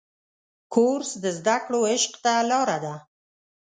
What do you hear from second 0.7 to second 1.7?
کورس د زده